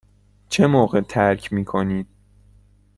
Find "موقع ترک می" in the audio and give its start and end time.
0.67-1.65